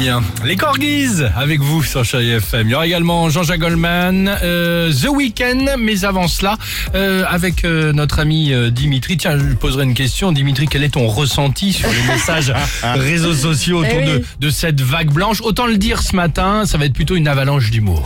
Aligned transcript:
bien. 0.00 0.22
Les 0.46 0.56
Corgis 0.56 1.22
avec 1.36 1.60
vous 1.60 1.82
sur 1.82 2.06
Chérie 2.06 2.30
FM. 2.30 2.68
Il 2.68 2.70
y 2.70 2.74
aura 2.74 2.86
également 2.86 3.28
Jean-Jacques 3.28 3.60
Goldman, 3.60 4.34
euh, 4.42 4.90
The 4.90 5.08
Weeknd, 5.08 5.76
mais 5.78 6.06
avant 6.06 6.26
cela, 6.26 6.56
euh, 6.94 7.24
avec 7.28 7.64
euh, 7.64 7.92
notre 7.92 8.18
ami 8.18 8.50
euh, 8.50 8.70
Dimitri. 8.70 9.18
Tiens, 9.18 9.36
je 9.36 9.44
lui 9.44 9.56
poserai 9.56 9.84
une 9.84 9.92
question. 9.92 10.32
Dimitri, 10.32 10.68
quel 10.68 10.84
est 10.84 10.94
ton 10.94 11.06
ressenti 11.06 11.74
sur 11.74 11.90
les 11.90 12.14
messages 12.14 12.50
réseaux 12.82 13.34
sociaux 13.34 13.80
autour 13.80 14.00
Eh 14.00 14.22
de, 14.40 14.50
cette 14.50 14.80
vague 14.80 15.10
blanche? 15.12 15.42
Autant 15.42 15.66
le 15.66 15.76
dire 15.76 16.02
ce 16.02 16.16
matin, 16.16 16.64
ça 16.64 16.78
va 16.78 16.86
être 16.86 16.94
plutôt 16.94 17.16
une 17.16 17.28
avalanche 17.28 17.70
d'humour. 17.70 18.02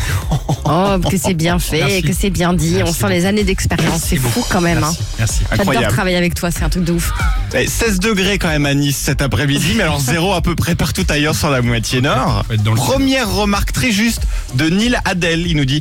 Oh, 0.65 0.97
que 1.09 1.17
c'est 1.17 1.35
bien 1.35 1.61
fait, 1.61 1.79
Merci. 1.79 2.03
que 2.03 2.13
c'est 2.13 2.31
bien 2.31 2.55
dit. 2.55 2.77
Merci 2.77 2.91
On 2.91 2.93
sent 3.07 3.15
les 3.15 3.27
années 3.27 3.45
d'expérience. 3.45 4.03
C'est 4.05 4.17
fou 4.17 4.45
quand 4.51 4.63
même. 4.63 4.83
Hein. 4.83 4.93
Merci. 4.93 5.03
Merci. 5.19 5.41
J'adore 5.51 5.61
Incroyable. 5.61 5.95
travailler 5.95 6.17
avec 6.17 6.35
toi, 6.35 6.51
c'est 6.51 6.65
un 6.65 6.71
truc 6.71 6.85
de 6.85 6.93
ouf. 6.93 7.13
Eh, 7.55 7.69
16 7.69 8.01
degrés 8.01 8.39
quand 8.39 8.49
même 8.49 8.67
à 8.67 8.75
Nice 8.75 8.97
cet 8.97 9.23
après-midi, 9.23 9.75
mais 9.77 9.85
alors 9.85 10.01
zéro 10.01 10.33
à 10.33 10.41
peu 10.41 10.57
près 10.57 10.75
partout 10.75 11.05
ailleurs 11.09 11.37
sur 11.37 11.51
la 11.51 11.63
moitié 11.63 11.84
nord. 11.93 12.45
Dans 12.65 12.73
le 12.73 12.77
Première 12.77 13.31
remarque 13.31 13.73
très 13.73 13.91
juste 13.93 14.23
de 14.55 14.69
Neil 14.69 14.97
Adel, 15.05 15.47
il 15.47 15.57
nous 15.57 15.65
dit 15.65 15.81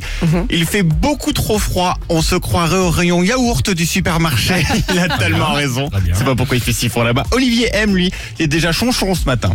Il 0.50 0.66
fait 0.66 0.82
beaucoup 0.82 1.32
trop 1.32 1.58
froid, 1.58 1.98
on 2.08 2.22
se 2.22 2.34
croirait 2.36 2.76
au 2.78 2.90
rayon 2.90 3.22
yaourt 3.22 3.70
du 3.70 3.86
supermarché. 3.86 4.64
Il 4.92 4.98
a 4.98 5.08
tellement 5.16 5.52
raison. 5.52 5.90
C'est 6.12 6.24
pas 6.24 6.34
pourquoi 6.34 6.56
il 6.56 6.62
fait 6.62 6.72
si 6.72 6.88
froid 6.88 7.04
là-bas. 7.04 7.24
Olivier 7.32 7.68
M, 7.72 7.94
lui, 7.94 8.10
il 8.38 8.44
est 8.44 8.48
déjà 8.48 8.72
chonchon 8.72 9.14
ce 9.14 9.24
matin. 9.24 9.50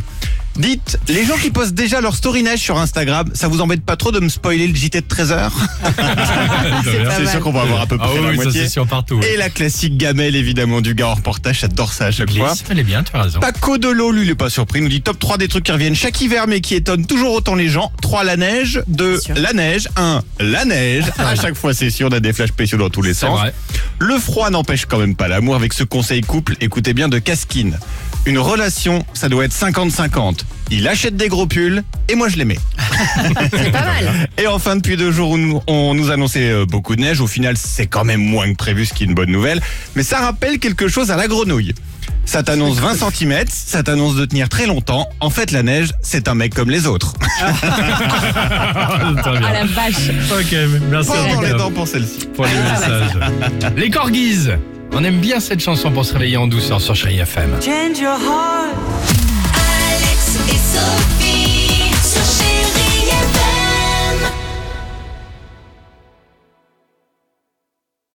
Dites, 0.56 1.00
les 1.08 1.26
gens 1.26 1.38
qui 1.38 1.52
postent 1.52 1.74
déjà 1.76 2.02
leur 2.02 2.16
story 2.16 2.44
neige 2.44 2.60
sur 2.60 2.78
Instagram, 2.78 3.30
ça 3.34 3.48
vous 3.48 3.62
embête 3.62 3.82
pas 3.86 3.96
trop 3.96 4.12
de 4.12 4.20
me 4.20 4.28
spoiler 4.28 4.68
le 4.68 4.76
JT 4.76 5.00
de 5.02 5.06
13h 5.06 5.52
C'est 7.18 7.28
sûr 7.28 7.40
qu'on 7.40 7.52
va 7.52 7.62
avoir 7.62 7.82
à 7.82 7.86
peu 7.88 7.98
Ah 8.00 8.08
près 8.08 8.22
la 8.22 8.30
oui, 8.30 8.38
ça 8.38 8.44
moitié. 8.44 8.68
sûr 8.68 8.86
partout. 8.88 9.20
Et 9.22 9.38
la 9.38 9.50
classique 9.50 9.98
gamelle 9.98 10.36
évidemment 10.36 10.82
du 10.82 10.96
gars 10.96 11.10
en 11.10 11.14
reportage, 11.16 11.60
j'adore 11.62 11.94
ça 11.94 12.06
à 12.08 12.12
chaque 12.12 12.32
fois. 12.32 12.50
Glisse. 12.50 12.64
Elle 12.70 12.80
est 12.80 12.84
bien, 12.84 13.04
tu 13.04 13.16
as 13.16 13.22
raison. 13.24 13.40
Paco 13.40 13.78
Delo, 13.78 14.12
lui, 14.12 14.24
il 14.24 14.30
est 14.32 14.36
pas 14.36 14.50
surpris. 14.50 14.80
Il 14.80 14.84
nous 14.84 14.90
dit 14.90 15.02
top 15.02 15.20
3 15.20 15.38
des 15.38 15.48
trucs 15.48 15.64
qui 15.64 15.72
reviennent 15.72 15.96
chaque 15.96 16.20
hiver, 16.22 16.29
mais 16.48 16.62
qui 16.62 16.76
étonnent 16.76 17.06
toujours 17.06 17.34
autant 17.34 17.56
les 17.56 17.70
gens. 17.70 17.92
3, 18.02 18.24
la 18.24 18.38
neige. 18.38 18.82
2, 18.88 19.20
sûr. 19.20 19.36
la 19.36 19.54
neige. 19.54 19.88
1, 19.96 20.22
la 20.40 20.66
neige. 20.66 21.06
À 21.18 21.36
chaque 21.36 21.56
fois, 21.56 21.74
c'est 21.74 21.90
sûr, 21.90 22.08
on 22.10 22.14
a 22.14 22.20
des 22.20 22.34
flashs 22.34 22.50
spéciaux 22.50 22.78
dans 22.78 22.90
tous 22.90 23.02
les 23.02 23.14
sens. 23.14 23.40
vrai. 23.40 23.54
Le 24.00 24.18
froid 24.18 24.50
n'empêche 24.50 24.86
quand 24.86 24.98
même 24.98 25.16
pas 25.16 25.28
l'amour 25.28 25.56
avec 25.56 25.74
ce 25.74 25.84
conseil 25.84 26.22
couple. 26.22 26.56
Écoutez 26.62 26.94
bien 26.94 27.10
de 27.10 27.20
Caskin. 27.20 27.72
Une 28.26 28.38
relation, 28.38 29.06
ça 29.14 29.30
doit 29.30 29.46
être 29.46 29.54
50-50. 29.54 30.42
Il 30.72 30.88
achète 30.88 31.16
des 31.16 31.30
gros 31.30 31.48
pulls 31.48 31.84
et 32.10 32.16
moi 32.16 32.30
je 32.30 32.38
les 32.38 32.46
mets. 32.46 32.60
C'est 33.52 33.72
pas 33.72 33.82
mal. 33.86 34.30
Et 34.38 34.48
enfin, 34.48 34.76
depuis 34.76 34.98
deux 34.98 35.12
jours, 35.12 35.32
où 35.32 35.62
on 35.68 35.94
nous 35.94 36.12
annonçait 36.12 36.50
euh, 36.50 36.66
beaucoup 36.66 36.96
de 36.96 37.02
neige. 37.02 37.22
Au 37.22 37.28
final, 37.28 37.56
c'est 37.58 37.88
quand 37.88 38.04
même 38.04 38.22
moins 38.22 38.52
que 38.52 38.58
prévu, 38.58 38.86
ce 38.86 38.94
qui 38.94 39.04
est 39.04 39.08
une 39.08 39.16
bonne 39.16 39.32
nouvelle. 39.32 39.62
Mais 39.96 40.04
ça 40.04 40.20
rappelle 40.20 40.60
quelque 40.60 40.88
chose 40.88 41.12
à 41.12 41.16
la 41.16 41.28
grenouille. 41.28 41.74
Ça 42.26 42.44
t'annonce 42.44 42.78
20 42.78 42.96
cm, 43.12 43.46
ça 43.50 43.82
t'annonce 43.84 44.16
de 44.16 44.26
tenir 44.26 44.50
très 44.50 44.68
longtemps. 44.68 45.10
En 45.20 45.30
fait, 45.30 45.52
la 45.52 45.64
neige, 45.64 45.90
c'est 46.02 46.28
un 46.28 46.36
mec 46.36 46.54
comme 46.54 46.70
les 46.70 46.86
autres. 46.88 47.14
Ah 47.42 47.52
la 49.52 49.66
vache. 49.66 50.10
Ok, 50.32 50.56
merci. 50.90 51.10
Pas 51.12 51.34
dans 51.34 51.42
les 51.42 51.54
dents 51.54 51.72
pour 51.72 51.88
celle-ci. 51.88 52.28
pour 52.36 52.46
les 52.46 52.54
messages. 52.54 53.18
Les 53.76 53.90
Corgis. 53.90 54.50
On 54.92 55.04
aime 55.04 55.20
bien 55.20 55.40
cette 55.40 55.60
chanson 55.60 55.92
pour 55.92 56.04
se 56.06 56.14
réveiller 56.14 56.38
en 56.38 56.48
douceur 56.48 56.82
sur 56.82 56.96
Chérie 56.96 57.20
FM. 57.20 57.52
Change 57.64 58.00
your 58.00 58.14
heart. 58.14 58.76
Alex 59.54 60.38
et 60.50 60.58
Sophie. 60.58 61.29